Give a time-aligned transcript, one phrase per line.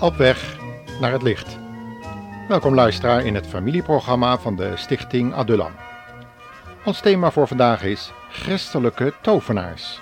[0.00, 0.56] Op weg
[1.00, 1.58] naar het licht.
[2.48, 5.72] Welkom luisteraar in het familieprogramma van de Stichting Adulam.
[6.84, 10.00] Ons thema voor vandaag is Christelijke tovenaars.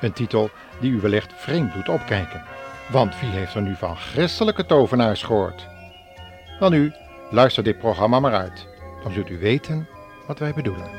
[0.00, 2.44] Een titel die u wellicht vreemd doet opkijken.
[2.90, 5.66] Want wie heeft er nu van christelijke tovenaars gehoord?
[6.60, 6.92] Wel nu,
[7.30, 8.68] luister dit programma maar uit.
[9.02, 9.88] Dan zult u weten
[10.26, 10.90] wat wij bedoelen.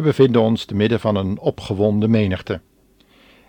[0.00, 2.60] We bevinden ons te midden van een opgewonden menigte.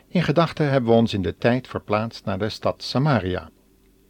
[0.07, 3.49] In gedachten hebben we ons in de tijd verplaatst naar de stad Samaria,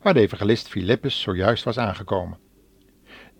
[0.02, 2.38] waar de evangelist Filippus zojuist was aangekomen.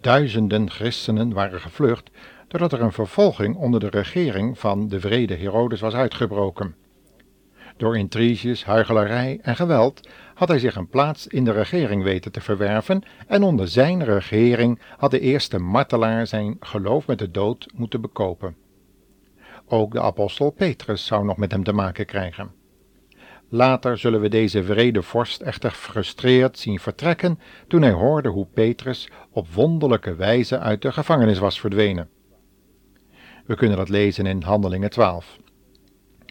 [0.02, 2.10] Duizenden christenen waren gevlucht
[2.48, 6.76] doordat er een vervolging onder de regering van de vrede Herodes was uitgebroken.
[7.78, 12.42] Door intriges, huichelarij en geweld had hij zich een plaats in de regering weten te
[12.42, 18.02] verwerven en onder zijn regering had de eerste martelaar zijn geloof met de dood moeten
[18.02, 18.56] bekopen.
[19.74, 22.52] Ook de apostel Petrus zou nog met hem te maken krijgen.
[23.50, 29.10] Later zullen we deze vrede vorst echter frustreerd zien vertrekken toen hij hoorde hoe Petrus
[29.32, 32.10] op wonderlijke wijze uit de gevangenis was verdwenen.
[33.46, 35.38] We kunnen dat lezen in Handelingen 12.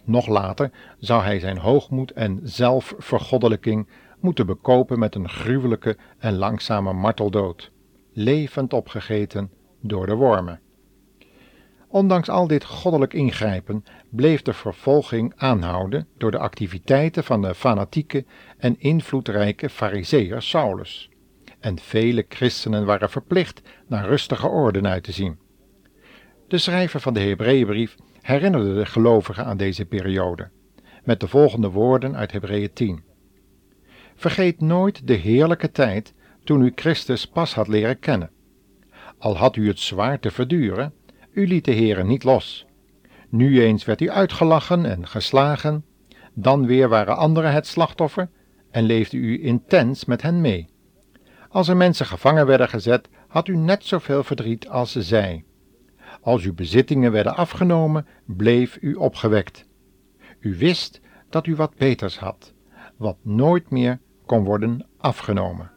[0.05, 3.89] Nog later zou hij zijn hoogmoed en zelfvergoddelijking
[4.19, 7.71] moeten bekopen met een gruwelijke en langzame marteldood,
[8.13, 9.51] levend opgegeten
[9.81, 10.61] door de wormen.
[11.93, 18.25] Ondanks al dit goddelijk ingrijpen bleef de vervolging aanhouden door de activiteiten van de fanatieke
[18.59, 21.09] en invloedrijke fariseer Saulus.
[21.61, 25.39] En vele christenen waren verplicht naar rustige orde uit te zien.
[26.49, 30.49] De schrijver van de Hebreeënbrief herinnerde de gelovigen aan deze periode,
[31.05, 33.03] met de volgende woorden uit Hebreeën 10.
[34.15, 36.15] Vergeet nooit de heerlijke tijd
[36.45, 38.31] toen u Christus pas had leren kennen.
[39.19, 40.93] Al had u het zwaar te verduren,
[41.33, 42.67] u liet de Heere niet los.
[43.29, 45.85] Nu eens werd u uitgelachen en geslagen,
[46.35, 48.29] dan weer waren anderen het slachtoffer
[48.71, 50.69] en leefde u intens met hen mee.
[51.49, 55.45] Als er mensen gevangen werden gezet, had u net zoveel verdriet als zij.
[56.21, 59.65] Als uw bezittingen werden afgenomen, bleef u opgewekt.
[60.41, 62.55] U wist dat u wat beters had,
[62.97, 65.71] wat nooit meer kon worden afgenomen.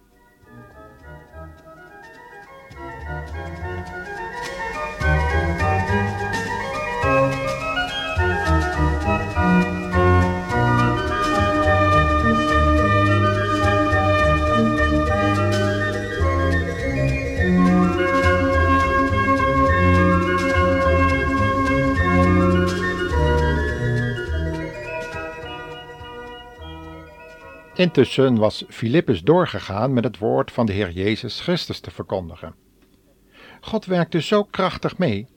[27.76, 32.56] Intussen was Filippus doorgegaan met het woord van de Heer Jezus Christus te verkondigen.
[33.62, 35.28] God werkte zo krachtig mee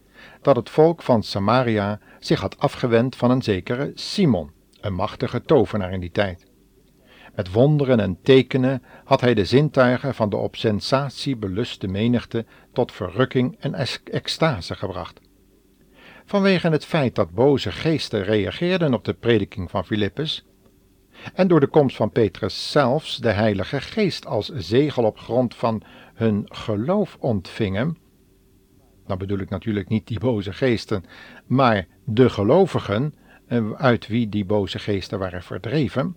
[0.42, 5.92] dat het volk van Samaria zich had afgewend van een zekere Simon, een machtige tovenaar
[5.92, 6.46] in die tijd.
[7.34, 12.92] Met wonderen en tekenen had hij de zintuigen van de op sensatie beluste menigte tot
[12.92, 15.20] verrukking en extase gebracht.
[16.24, 20.44] Vanwege het feit dat boze geesten reageerden op de prediking van Filippus,
[21.34, 25.82] en door de komst van Petrus zelfs de Heilige Geest als zegel op grond van
[26.14, 27.98] hun geloof ontvingen,
[29.06, 31.04] dan bedoel ik natuurlijk niet die boze geesten,
[31.46, 33.14] maar de gelovigen,
[33.46, 36.16] eh, uit wie die boze geesten waren verdreven,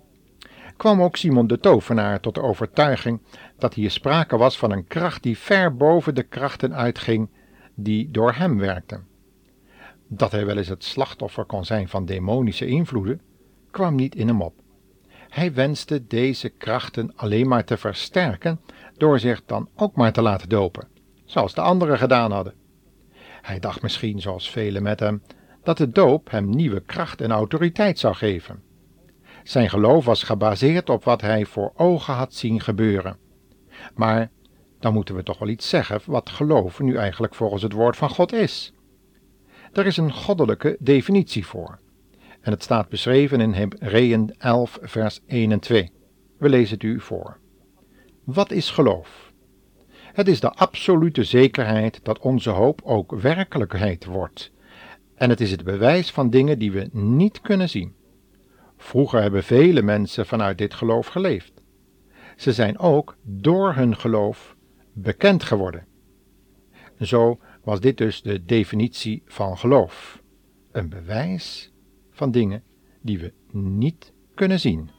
[0.77, 3.21] kwam ook Simon de tovenaar tot de overtuiging
[3.57, 7.29] dat hier sprake was van een kracht die ver boven de krachten uitging
[7.75, 9.07] die door hem werkten.
[10.07, 13.21] Dat hij wel eens het slachtoffer kon zijn van demonische invloeden,
[13.71, 14.53] kwam niet in hem op.
[15.29, 18.59] Hij wenste deze krachten alleen maar te versterken
[18.97, 20.87] door zich dan ook maar te laten dopen,
[21.25, 22.53] zoals de anderen gedaan hadden.
[23.41, 25.21] Hij dacht misschien, zoals velen met hem,
[25.63, 28.63] dat de doop hem nieuwe kracht en autoriteit zou geven.
[29.43, 33.17] Zijn geloof was gebaseerd op wat hij voor ogen had zien gebeuren.
[33.95, 34.29] Maar
[34.79, 38.09] dan moeten we toch wel iets zeggen wat geloof nu eigenlijk volgens het woord van
[38.09, 38.73] God is.
[39.73, 41.79] Er is een goddelijke definitie voor.
[42.41, 45.91] En het staat beschreven in Hebreeën 11, vers 1 en 2.
[46.37, 47.37] We lezen het u voor.
[48.23, 49.31] Wat is geloof?
[50.13, 54.51] Het is de absolute zekerheid dat onze hoop ook werkelijkheid wordt.
[55.15, 57.93] En het is het bewijs van dingen die we niet kunnen zien.
[58.77, 61.61] Vroeger hebben vele mensen vanuit dit geloof geleefd.
[62.35, 64.55] Ze zijn ook door hun geloof
[64.93, 65.85] bekend geworden.
[66.99, 70.21] Zo was dit dus de definitie van geloof.
[70.71, 71.68] een bewijs
[72.19, 72.63] van dingen
[73.01, 74.89] die we niet kunnen zien.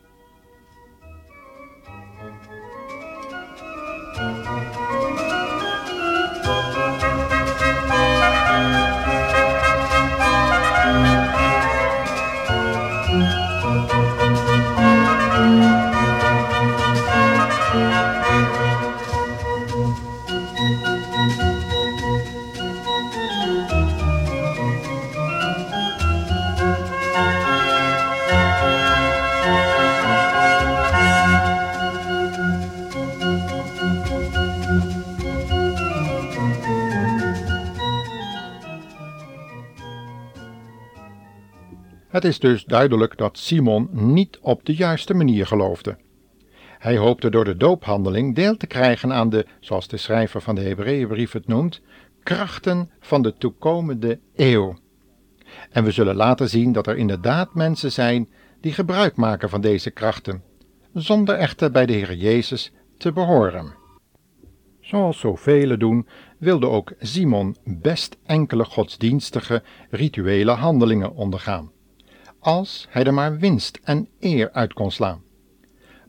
[42.21, 45.97] Het is dus duidelijk dat Simon niet op de juiste manier geloofde.
[46.79, 50.61] Hij hoopte door de doophandeling deel te krijgen aan de, zoals de schrijver van de
[50.61, 51.81] Hebreeënbrief het noemt,
[52.23, 54.79] krachten van de toekomende eeuw.
[55.71, 58.29] En we zullen later zien dat er inderdaad mensen zijn
[58.61, 60.43] die gebruik maken van deze krachten,
[60.95, 63.75] zonder echter bij de Heer Jezus te behoren.
[64.81, 66.09] Zoals zoveel doen,
[66.39, 71.71] wilde ook Simon best enkele godsdienstige rituele handelingen ondergaan
[72.41, 75.23] als hij er maar winst en eer uit kon slaan.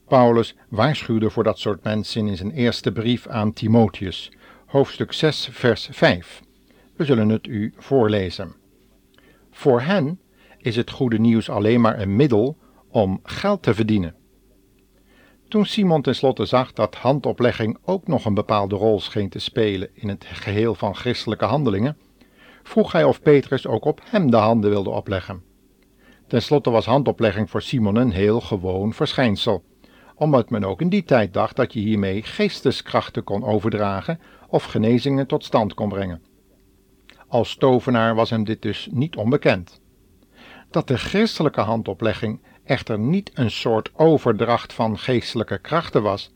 [0.07, 4.31] Paulus waarschuwde voor dat soort mensen in zijn eerste brief aan Timotheus,
[4.66, 6.42] hoofdstuk 6, vers 5.
[6.95, 8.56] We zullen het u voorlezen.
[9.51, 10.19] Voor hen
[10.57, 12.57] is het goede nieuws alleen maar een middel
[12.89, 14.16] om geld te verdienen.
[15.48, 20.10] Toen Simon tenslotte zag dat handoplegging ook nog een bepaalde rol scheen te spelen in
[20.10, 21.98] het geheel van christelijke handelingen,
[22.63, 25.50] vroeg hij of Petrus ook op hem de handen wilde opleggen.
[26.31, 29.63] Ten slotte was handoplegging voor Simon een heel gewoon verschijnsel,
[30.16, 35.28] omdat men ook in die tijd dacht dat je hiermee geesteskrachten kon overdragen of genezingen
[35.28, 36.22] tot stand kon brengen.
[37.28, 39.81] Als tovenaar was hem dit dus niet onbekend.
[40.69, 46.33] Dat de christelijke handoplegging echter niet een soort overdracht van geestelijke krachten was,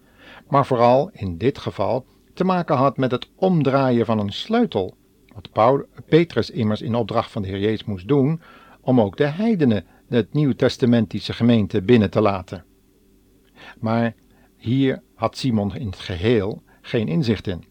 [0.49, 4.95] maar vooral in dit geval te maken had met het omdraaien van een sleutel,
[5.33, 8.41] wat Petrus immers in opdracht van de Heer Jezus moest doen
[8.85, 12.63] om ook de heidenen het nieuwtestamentische gemeente binnen te laten.
[13.79, 14.15] Maar
[14.57, 17.63] hier had Simon in het geheel geen inzicht in.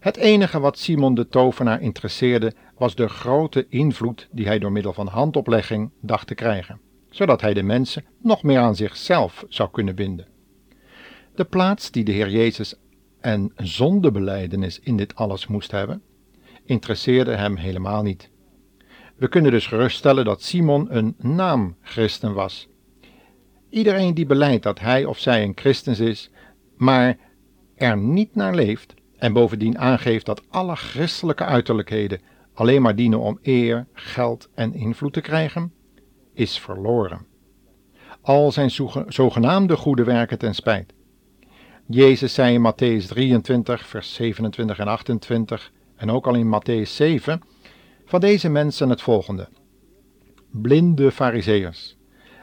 [0.00, 4.92] Het enige wat Simon de tovenaar interesseerde was de grote invloed die hij door middel
[4.92, 6.80] van handoplegging dacht te krijgen,
[7.10, 10.26] zodat hij de mensen nog meer aan zichzelf zou kunnen binden.
[11.34, 12.74] De plaats die de Heer Jezus
[13.20, 16.02] en zondebeleidenis in dit alles moest hebben,
[16.64, 18.30] interesseerde hem helemaal niet.
[19.20, 22.68] We kunnen dus geruststellen dat Simon een naamchristen was.
[23.70, 26.30] Iedereen die beleidt dat hij of zij een christen is,
[26.76, 27.18] maar
[27.74, 32.20] er niet naar leeft en bovendien aangeeft dat alle christelijke uiterlijkheden
[32.54, 35.72] alleen maar dienen om eer, geld en invloed te krijgen,
[36.34, 37.26] is verloren.
[38.20, 38.70] Al zijn
[39.08, 40.92] zogenaamde goede werken ten spijt.
[41.86, 47.42] Jezus zei in Matthäus 23, vers 27 en 28 en ook al in Matthäus 7
[48.10, 49.48] van deze mensen het volgende.
[50.50, 51.96] Blinde fariseërs,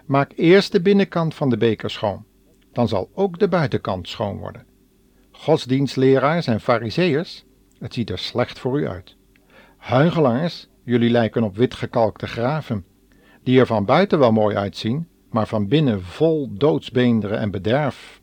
[0.05, 2.25] maak eerst de binnenkant van de beker schoon,
[2.71, 4.65] dan zal ook de buitenkant schoon worden.
[5.31, 7.45] Godsdienstleraars en fariseërs,
[7.79, 9.15] het ziet er slecht voor u uit.
[9.77, 12.85] Huigelaars, jullie lijken op witgekalkte graven,
[13.43, 18.21] die er van buiten wel mooi uitzien, maar van binnen vol doodsbeenderen en bederf.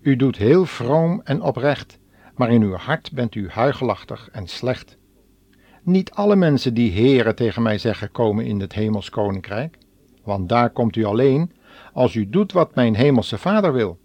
[0.00, 1.98] U doet heel vroom en oprecht,
[2.34, 4.97] maar in uw hart bent u huigelachtig en slecht.
[5.82, 9.78] Niet alle mensen die heren tegen mij zeggen komen in het hemels koninkrijk,
[10.24, 11.52] want daar komt u alleen
[11.92, 13.98] als u doet wat mijn hemelse vader wil.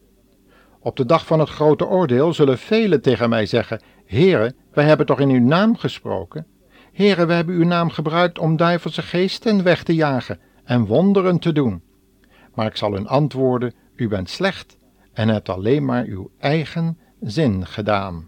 [0.80, 5.06] Op de dag van het grote oordeel zullen velen tegen mij zeggen, heren, wij hebben
[5.06, 6.46] toch in uw naam gesproken?
[6.92, 11.52] Heren, wij hebben uw naam gebruikt om duivelse geesten weg te jagen en wonderen te
[11.52, 11.82] doen.
[12.54, 14.78] Maar ik zal hun antwoorden, u bent slecht
[15.14, 18.28] en hebt alleen maar uw eigen zin gedaan.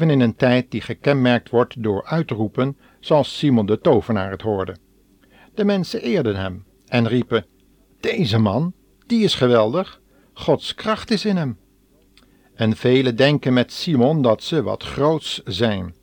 [0.00, 4.76] In een tijd die gekenmerkt wordt door uitroepen zoals Simon de tovenaar het hoorde.
[5.54, 7.46] De mensen eerden hem en riepen:
[8.00, 8.72] Deze man,
[9.06, 10.00] die is geweldig,
[10.32, 11.58] Gods kracht is in hem.
[12.54, 15.94] En velen denken met Simon dat ze wat groots zijn.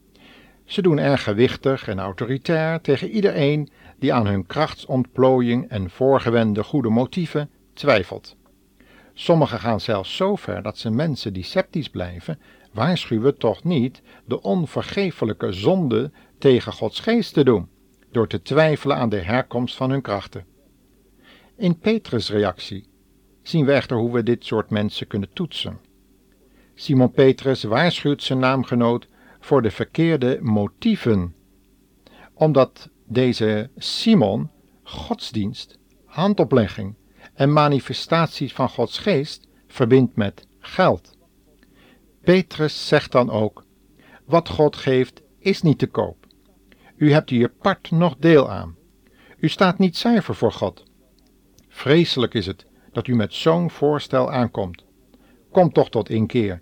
[0.65, 3.69] Ze doen erg gewichtig en autoritair tegen iedereen
[3.99, 8.35] die aan hun krachtsontplooiing en voorgewende goede motieven twijfelt.
[9.13, 12.39] Sommigen gaan zelfs zo ver dat ze mensen die sceptisch blijven
[12.73, 17.69] waarschuwen toch niet de onvergeeflijke zonde tegen Gods geest te doen,
[18.11, 20.45] door te twijfelen aan de herkomst van hun krachten.
[21.55, 22.87] In Petrus' reactie
[23.41, 25.79] zien we echter hoe we dit soort mensen kunnen toetsen.
[26.75, 29.07] Simon Petrus waarschuwt zijn naamgenoot
[29.39, 31.35] voor de verkeerde motieven,
[32.33, 34.49] omdat deze Simon
[34.83, 36.95] godsdienst, handoplegging
[37.33, 41.17] en manifestaties van Gods geest verbindt met geld.
[42.23, 43.65] Petrus zegt dan ook:
[44.25, 46.27] Wat God geeft is niet te koop.
[46.95, 48.75] U hebt hier part nog deel aan.
[49.37, 50.83] U staat niet zuiver voor God.
[51.67, 54.85] Vreselijk is het dat u met zo'n voorstel aankomt.
[55.51, 56.61] Kom toch tot inkeer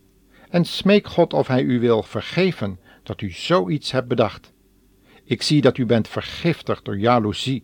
[0.50, 4.54] en smeek God of Hij u wil vergeven dat u zoiets hebt bedacht.
[5.24, 7.64] Ik zie dat u bent vergiftigd door jaloezie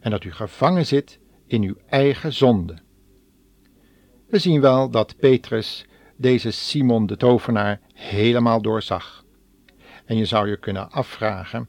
[0.00, 2.78] en dat u gevangen zit in uw eigen zonde.
[4.28, 9.24] We zien wel dat Petrus deze Simon de tovenaar helemaal doorzag.
[10.04, 11.68] En je zou je kunnen afvragen: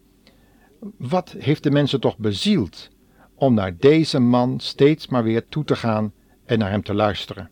[0.98, 2.90] wat heeft de mensen toch bezield
[3.36, 6.14] om naar deze man steeds maar weer toe te gaan
[6.46, 7.50] en naar hem te luisteren?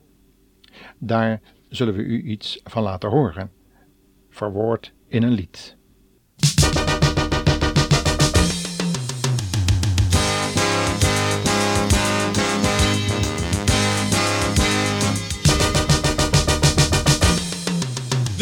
[0.98, 3.52] Daar zullen we u iets van laten horen,
[4.30, 5.80] verwoord in een lied.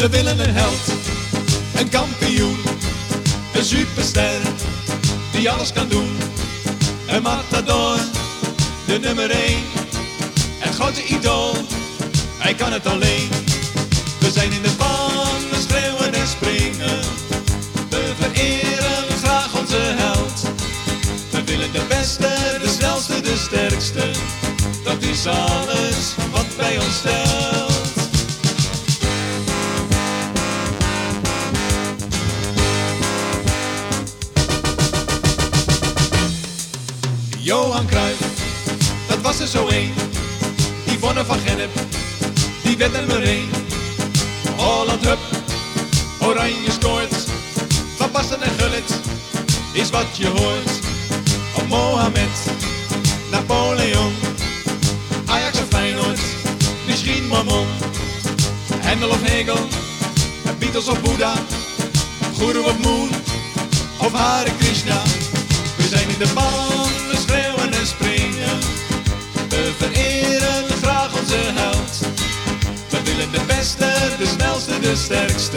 [0.00, 0.92] We willen een held,
[1.76, 2.56] een kampioen,
[3.54, 4.40] een superster
[5.32, 6.16] die alles kan doen.
[7.06, 7.96] Een matador,
[8.86, 9.58] de nummer 1,
[10.58, 11.54] het grote idool,
[12.38, 13.28] hij kan het alleen.
[14.20, 17.00] We zijn in de ban, we schreeuwen en springen,
[17.88, 20.42] we vereren graag onze held.
[21.30, 24.10] We willen de beste, de snelste, de sterkste,
[24.84, 27.69] dat is alles wat bij ons stelt.
[37.42, 38.20] Johan Cruijff,
[39.08, 39.92] dat was er zo één.
[41.00, 41.70] Wonnen van Gennep,
[42.62, 43.48] die werd nummer één.
[44.56, 45.18] Holland Hup,
[46.18, 47.14] Oranje scoort.
[47.96, 48.94] Van Basten en Gullit
[49.72, 50.70] is wat je hoort.
[51.54, 52.28] Op Mohamed,
[53.30, 54.12] Napoleon,
[55.26, 56.20] Ajax of Feyenoord,
[56.86, 57.66] misschien Mammon.
[58.76, 59.68] Hendel of Hegel,
[60.58, 61.32] Beatles of Buddha,
[62.38, 63.08] Guru of Moon
[63.98, 65.02] of Hare Krishna.
[65.76, 66.89] We zijn in de baan,
[74.90, 75.56] de sterkste.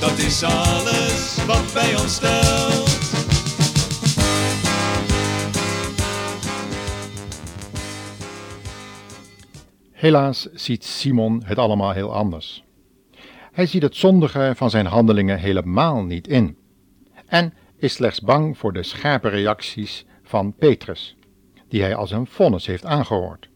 [0.00, 2.88] Dat is alles wat bij ons stelt.
[9.92, 12.64] Helaas ziet Simon het allemaal heel anders.
[13.52, 16.56] Hij ziet het zondige van zijn handelingen helemaal niet in.
[17.26, 21.16] En is slechts bang voor de scherpe reacties van Petrus,
[21.68, 23.48] die hij als een vonnis heeft aangehoord.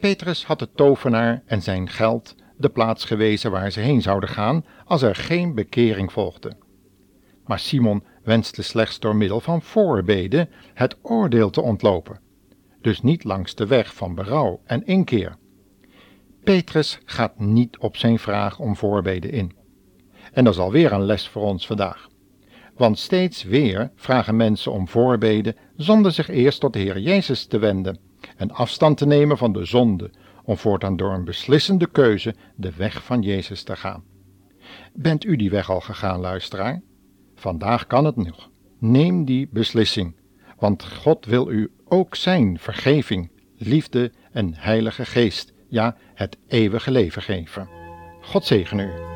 [0.00, 4.64] Petrus had de tovenaar en zijn geld de plaats gewezen waar ze heen zouden gaan
[4.84, 6.56] als er geen bekering volgde.
[7.46, 12.20] Maar Simon wenste slechts door middel van voorbeden het oordeel te ontlopen,
[12.80, 15.36] dus niet langs de weg van berouw en inkeer.
[16.44, 19.52] Petrus gaat niet op zijn vraag om voorbeden in.
[20.32, 22.08] En dat is alweer een les voor ons vandaag.
[22.76, 27.58] Want steeds weer vragen mensen om voorbeden zonder zich eerst tot de Heer Jezus te
[27.58, 27.98] wenden
[28.36, 30.10] en afstand te nemen van de zonde,
[30.44, 34.04] om voortaan door een beslissende keuze de weg van Jezus te gaan.
[34.92, 36.82] Bent u die weg al gegaan, luisteraar?
[37.34, 38.50] Vandaag kan het nog.
[38.78, 40.16] Neem die beslissing,
[40.58, 47.22] want God wil u ook zijn vergeving, liefde en heilige geest, ja, het eeuwige leven
[47.22, 47.68] geven.
[48.20, 49.13] God zegen u.